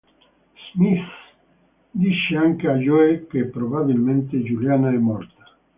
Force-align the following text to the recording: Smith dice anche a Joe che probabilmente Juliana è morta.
Smith 0.71 1.11
dice 1.93 2.35
anche 2.35 2.67
a 2.67 2.73
Joe 2.77 3.27
che 3.27 3.45
probabilmente 3.45 4.35
Juliana 4.41 4.89
è 4.91 4.97
morta. 4.97 5.43